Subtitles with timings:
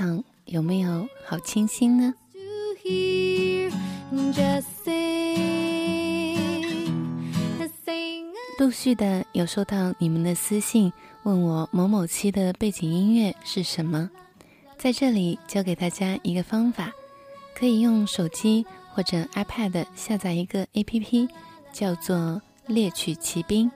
[0.00, 2.14] 场有没有好清新呢？
[8.58, 10.90] 陆续的有收到你们的私信，
[11.24, 14.08] 问我某某期的背景音乐是什么。
[14.78, 16.90] 在这里教给大家一个方法，
[17.54, 18.64] 可以用手机
[18.94, 21.28] 或者 iPad 下载一个 APP，
[21.74, 23.70] 叫做“猎取骑兵”，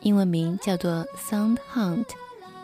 [0.00, 2.06] 英文名叫做 Sound Hunt。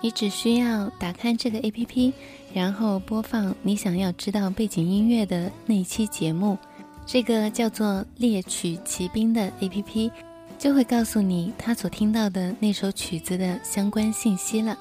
[0.04, 2.12] 你只需要打开这个 APP，
[2.52, 6.58] 然后播放你想要知道背景音乐的那一期节目。
[7.04, 10.10] 这个叫做“猎曲骑兵”的 APP
[10.58, 14.78] 就会告诉你他所听到的那首曲子的相关信息了，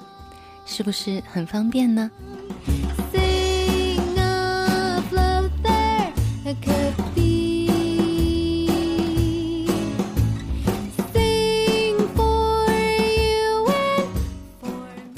[0.64, 2.10] 是不是很方便呢？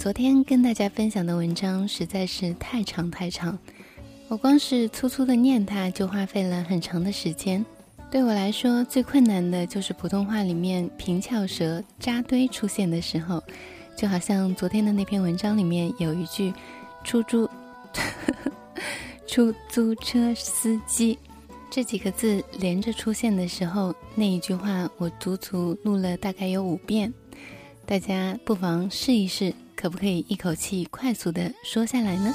[0.04, 3.58] 昨天跟大家分享的文章实在是太长太长，
[4.28, 7.64] 我光是粗粗的念它就花费了很长的时间。
[8.10, 13.42] 对我来说，最困难的就是普通话里面平翘舌扎堆出现的时候，
[13.96, 16.52] 就好像昨天的那篇文章里面有一句
[17.02, 17.48] “出租
[19.26, 21.18] 出租车司机”
[21.72, 27.10] 这几个字连着出现的时候，那一句话我足足录了大概有五遍。
[27.86, 29.54] 大家不妨试一试，
[29.84, 32.34] 可不可以一口气快速的说下来呢？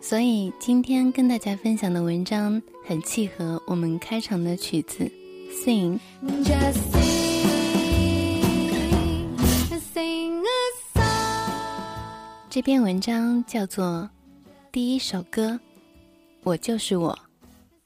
[0.00, 5.19] 所以今天跟大家分享的文章很契合我们开场的曲子。
[5.50, 5.98] Sing》。
[6.44, 7.40] Just sing,
[9.92, 10.46] sing a
[10.94, 12.40] song.
[12.48, 14.08] 这篇文章叫做
[14.70, 15.50] 《第一首歌》，
[16.42, 17.18] 我就是我，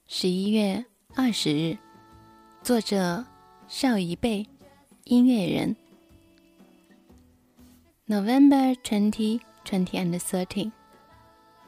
[0.07, 1.77] 十一月二十日，
[2.61, 3.25] 作者
[3.67, 4.47] 邵一贝，
[5.05, 5.75] 音乐人。
[8.07, 10.71] November twenty twenty and thirteen，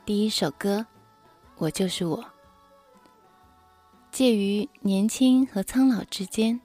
[0.06, 0.86] 第一首歌，
[1.58, 2.24] 我就是我。
[4.18, 6.60] 介于年轻和苍老之间，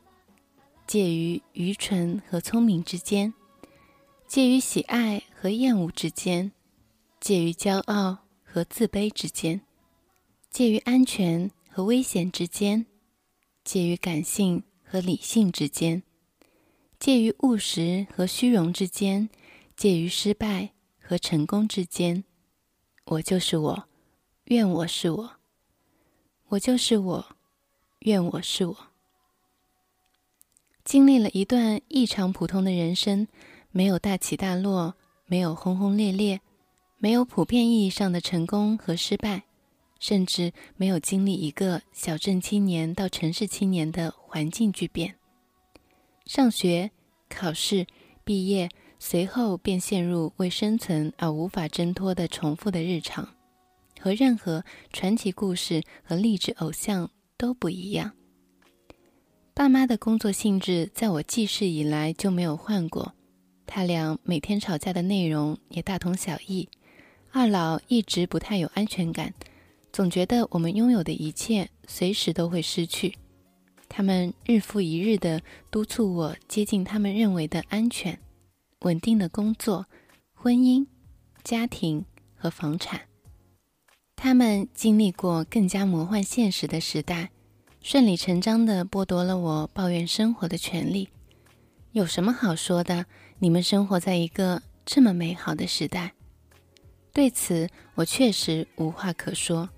[0.86, 3.34] 介于愚蠢和聪明之间。
[4.26, 6.52] 介于喜爱和厌恶之间，
[7.20, 9.60] 介于骄傲和自卑之间，
[10.48, 12.86] 介于安全和危险之间，
[13.62, 16.02] 介于感性和理性之间，
[16.98, 19.28] 介于务实和虚荣之间，
[19.76, 22.24] 介于失败和成功之间。
[23.04, 23.84] 我就是我，
[24.44, 25.32] 愿我是我。
[26.48, 27.36] 我就是我，
[28.04, 28.76] 愿我是我。
[30.84, 33.26] 经历了一段异常普通的人生。
[33.74, 36.42] 没有大起大落，没有轰轰烈烈，
[36.98, 39.44] 没有普遍意义上的成功和失败，
[39.98, 45.14] 甚至没有经历一个小镇青年到城市青年的环境巨变。
[46.26, 46.90] 上学、
[47.30, 47.86] 考试、
[48.24, 53.26] 毕业，随后便陷入为生存而无法挣脱的重复的日常，
[53.98, 54.62] 和任何
[54.92, 57.08] 传奇故事和励志偶像
[57.42, 58.12] 都不一样。
[59.52, 63.14] 爸妈的工作性质在我记事以来就没有换过。
[63.66, 66.68] 他俩每天吵架的内容也大同小异。
[67.32, 69.34] 二老一直不太有安全感，
[69.92, 73.16] 总觉得我们拥有的一切随时都会失去。
[73.88, 78.16] 他们日复一日地督促我接近他们认为的安全、
[78.82, 79.86] 稳定的工作、
[80.32, 80.86] 婚姻、
[81.42, 82.04] 家庭
[82.36, 83.00] 和房产。
[84.14, 87.31] 他们经历过更加魔幻现实的时代，
[87.82, 91.08] 顺理成章地剥夺了我抱怨生活的权利。
[91.90, 93.04] 有什么好说的？
[93.40, 96.12] 你们生活在一个这么美好的时代，
[97.12, 99.68] 对此我确实无话可说。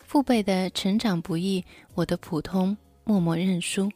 [0.00, 1.62] 父辈的成长不易，
[1.94, 3.90] 我的普通默默认输。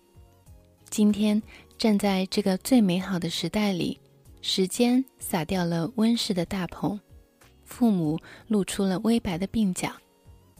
[0.91, 1.43] 今天
[1.79, 3.99] 站在这个最美好的时代里，
[4.43, 7.00] 时间撒掉了温室的大棚，
[7.64, 9.91] 父母露出了微白的鬓角，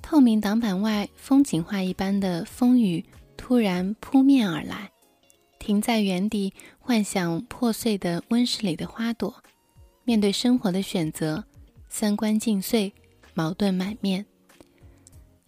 [0.08, 3.05] 透明挡板外风景画一般的风雨
[3.37, 4.88] 突然扑面而来，
[5.58, 9.43] 停在原地幻想破碎的温室里的花朵，
[10.05, 11.43] 面对生活的选择，
[11.88, 12.93] 三观尽碎，
[13.35, 14.25] 矛盾满面。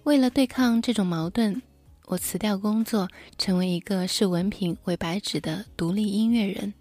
[0.03, 1.63] 为了对抗这种矛盾，
[2.07, 3.09] 我辞掉工作，
[3.39, 6.75] 成为一个视文凭为白纸的独立音乐人。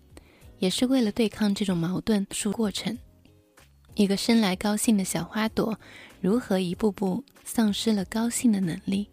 [0.57, 2.97] 也是为了对抗这种矛盾数过程，
[3.97, 5.75] 一个生来高兴的小花朵，
[6.21, 9.09] 如何一步步丧失了高兴的能力，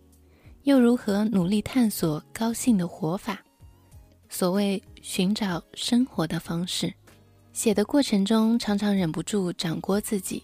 [0.65, 3.43] 又如何努力探索高兴的活法？
[4.29, 6.93] 所谓寻找生活的方式，
[7.55, 10.43] 写的过程中常常忍不住掌掴自己。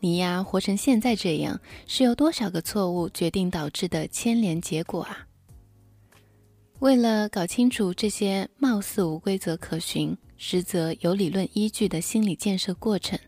[0.00, 5.24] 你呀，活成现在这样，是由多少个错误决定导致的牵连结果啊？
[6.80, 10.18] 为了搞清楚这些貌似无规则可循。
[10.40, 13.18] 实则有理论依据的心理建设过程，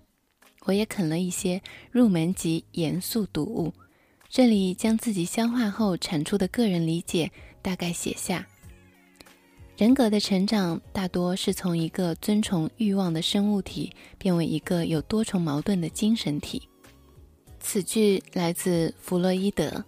[0.71, 3.73] 我也啃了一些入门级严肃读物。
[4.29, 7.29] 这里将自己消化后产出的个人理解
[7.61, 8.47] 大概写下：
[9.77, 16.63] 人格的成长大多是从一个遵从欲望的生物体变为一个有多重矛盾的精神体。
[17.59, 19.85] 此句来自弗洛伊德。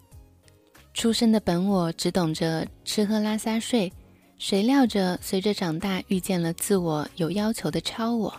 [0.93, 3.93] 出生的本我只懂着吃喝拉撒睡。
[4.37, 8.35] 谁料着，随着长大，遇见了自我有要求的超我，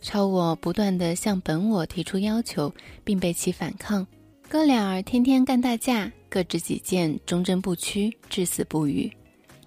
[0.00, 2.72] 超我不断地向本我提出要求，
[3.04, 4.06] 并被其反抗。
[4.48, 9.12] 哥俩儿天天干大架，各执己见，忠贞不屈，至死不渝。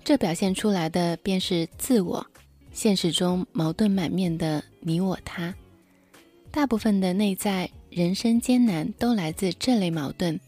[0.04, 2.25] 这表现出来的便是自我。
[2.72, 5.54] 现实中矛盾满面的你我他，
[6.50, 10.39] 大部分的内在人生艰难都来自这类矛盾。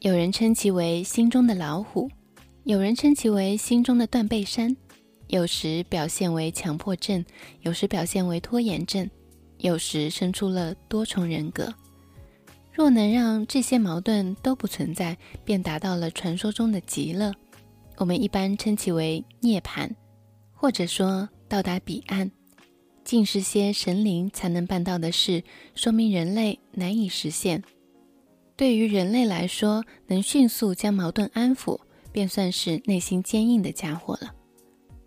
[0.00, 2.10] 有人称其为心中的老虎。
[2.64, 4.76] 有人称其为心中的断背山，
[5.28, 7.24] 有时表现为强迫症，
[7.60, 9.10] 有时表现为拖延症，
[9.58, 11.72] 有时生出了多重人格。
[12.72, 17.32] 若能让这些矛盾都不存在，便达到了传说中的极乐。
[17.96, 19.90] 我们一般称其为涅槃，
[20.52, 22.30] 或者说到达彼岸。
[23.02, 25.42] 尽是些神灵才能办到的事，
[25.74, 27.62] 说明人类难以实现。
[28.56, 31.80] 对于人类来说，能迅速将矛盾安抚。
[32.12, 34.34] 便算是内心坚硬的家伙了。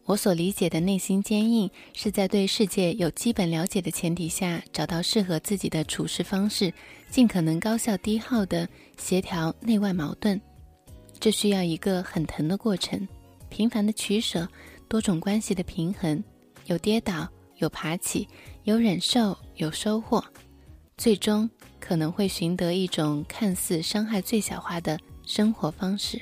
[0.10, 6.74] 我所理解的内心坚硬，是在对世界有基本了解的前提下，找到适合自己的处事方式，
[7.12, 8.68] 尽可能高效低耗的
[8.98, 10.42] 协调内外矛盾。
[11.20, 13.08] 这需要一个很疼的过程，
[13.50, 14.50] 频繁的取舍，
[14.88, 16.24] 多种关系的平衡，
[16.66, 18.28] 有跌倒，有爬起，
[18.64, 20.26] 有忍受，有收获，
[20.98, 21.48] 最终
[21.80, 26.20] 可能会寻得一种看似伤害最小化的生活方式。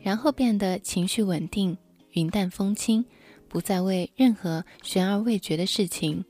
[0.00, 1.76] 然后变得情绪稳定、
[2.12, 3.04] 云淡风轻，
[3.48, 6.24] 不再为任何悬而未决的事情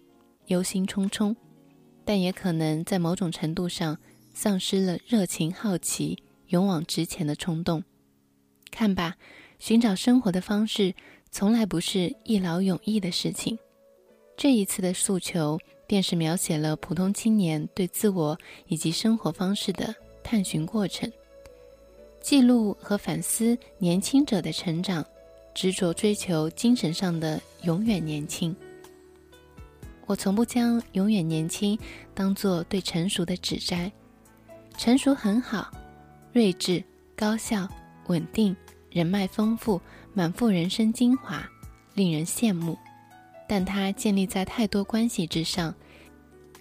[0.46, 1.34] 忧心忡忡，
[2.04, 3.98] 但也可能在某种程度上
[4.32, 7.82] 丧失了热情、好奇、勇往直前的冲动。
[8.70, 9.16] 看吧，
[9.58, 10.94] 寻找生活的方式
[11.30, 13.58] 从来不是一劳永逸的事情。
[14.36, 21.10] 这一次的诉求，便是描写了普通青年对自我以及生活方式的探寻过程。
[22.20, 25.04] 记录和反思年轻者的成长，
[25.58, 28.54] 执着追求精神上的永远年轻。
[30.06, 31.76] 我从不将永远年轻
[32.14, 33.90] 当做对成熟的指摘。
[34.76, 35.68] 成熟很好，
[36.32, 36.80] 睿智、
[37.16, 37.68] 高效、
[38.06, 38.54] 稳定，
[38.88, 39.80] 人脉丰富，
[40.14, 41.44] 满腹人生精华，
[41.94, 42.78] 令人羡慕。
[43.48, 45.74] 但它建立在太多关系之上，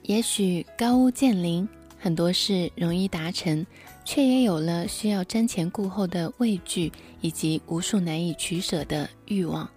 [0.02, 1.68] 也许高屋建瓴，
[2.00, 3.64] 很多事容易达成。
[4.08, 9.70] 却也有了需要瞻前顾后的畏惧，以及无数难以取舍的欲望。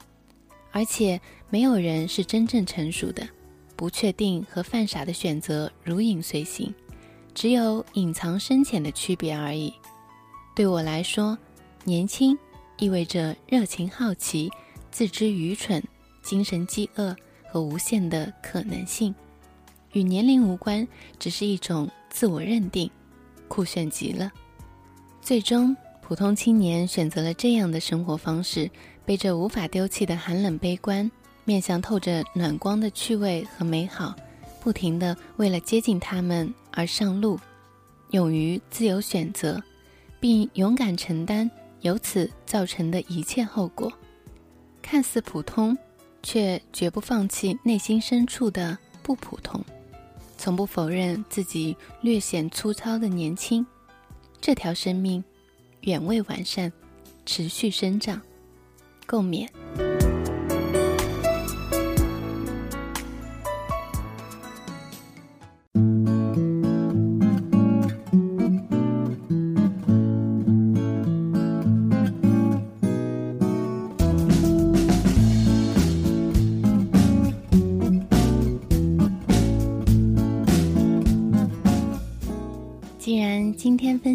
[0.70, 3.28] 而且，没有人是真正成熟的，
[3.74, 6.72] 不确定和犯傻的选择如影随形，
[7.34, 9.74] 只有隐藏深浅的区别而已。
[10.54, 11.36] 对我来说，
[11.82, 12.38] 年轻
[12.78, 14.48] 意味着热情好奇、
[14.92, 15.82] 自知愚蠢、
[16.22, 17.16] 精神饥饿
[17.50, 19.12] 和无限的可能性，
[19.92, 20.86] 与年龄无关，
[21.18, 22.88] 只是一种自我认定。
[23.50, 24.30] 酷炫极了！
[25.20, 28.70] 最终，普通青年选择了这样的生活方式，
[29.04, 31.10] 背着无法丢弃的寒冷悲观，
[31.44, 34.14] 面向透着暖光的趣味和美好，
[34.60, 37.38] 不停地为了接近他们而上路，
[38.12, 39.60] 勇于自由选择，
[40.20, 43.92] 并勇敢承担由此造成的一切后果。
[44.80, 45.76] 看似普通，
[46.22, 49.60] 却绝不放弃内心深处的不普通。
[50.40, 53.66] 从不否认自己略显粗糙的年轻，
[54.40, 55.22] 这条生命
[55.82, 56.72] 远未完善，
[57.26, 58.18] 持续生长，
[59.06, 59.46] 共勉。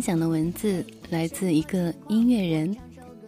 [0.06, 2.78] 享的文字来自一个音乐人，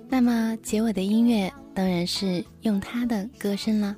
[0.07, 3.95] 那么结尾的音乐当然是用他的歌声了。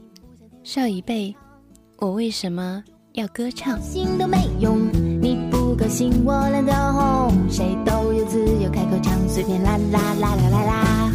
[0.64, 1.36] 少一辈，
[1.98, 2.82] 我为什么
[3.16, 3.78] 要歌唱？
[3.82, 4.80] 心都没用，
[5.22, 11.12] 你不高兴我懒得哄，谁都有自由开口唱，随便啦啦啦啦啦啦。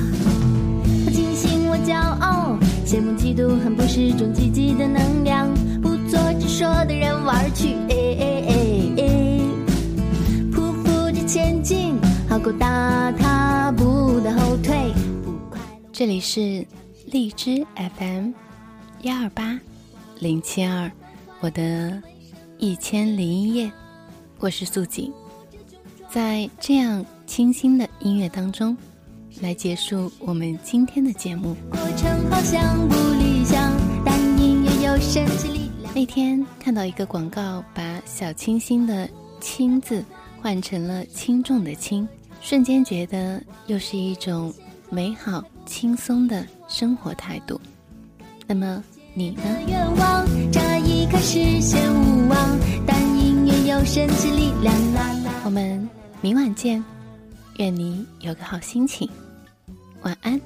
[1.07, 5.49] 我庆幸我骄傲，羡慕嫉妒恨不是种积极的能量，
[5.81, 7.75] 不做直说的人玩去，
[11.35, 11.99] 前进，
[12.29, 14.93] 好过大踏步的后退。
[15.93, 16.65] 这里是
[17.07, 17.67] 荔枝
[17.99, 18.31] FM
[19.03, 19.59] 幺二八
[20.21, 20.89] 零七二，
[21.41, 22.01] 我的
[22.59, 23.73] 一千零一夜，
[24.39, 25.13] 我是素锦，
[26.09, 28.77] 在这样清新的音乐当中，
[29.41, 31.57] 来结束我们今天的节目。
[31.69, 33.73] 过程好像不理想，
[34.05, 35.93] 但音乐有神奇力量。
[35.97, 39.11] 那天看到一个广告，把小清新的
[39.43, 40.05] “清”字
[40.45, 42.07] 换成了轻重的“轻”，
[42.43, 44.53] 瞬间觉得又是一种
[44.91, 47.59] 美好轻松的生活态度。
[48.47, 48.85] 那么
[49.15, 49.43] 你呢？
[49.67, 54.75] 愿望这一刻实现无望，但音乐有神奇力量。
[54.93, 55.33] 啦啦。
[55.47, 55.89] 我们
[56.21, 56.85] 明晚见，
[57.57, 59.09] 愿你有个好心情，
[60.03, 60.39] 晚安。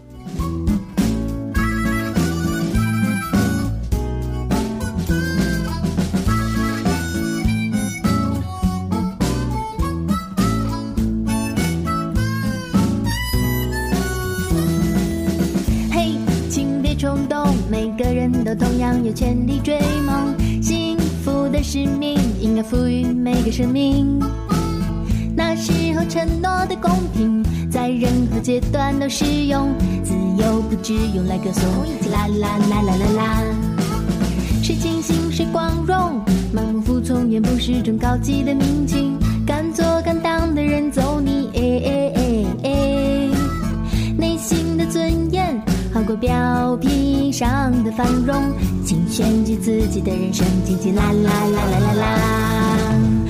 [18.48, 20.34] 都同样有权利追梦。
[20.62, 24.18] 幸福的使命应该赋予每个生命。
[25.36, 29.68] 那时候承诺的公平，在任何阶段都适用。
[30.02, 31.62] 自由不只用来歌颂，
[32.10, 33.42] 啦啦啦啦啦啦。
[34.62, 36.18] 谁清醒谁光荣，
[36.54, 39.18] 盲目服从远不是种高级的民情。
[39.46, 41.37] 敢做敢当的人走你，
[46.08, 48.34] 过表皮上的繁荣，
[48.82, 53.27] 请选举自己的人生，紧紧啦啦啦啦啦啦。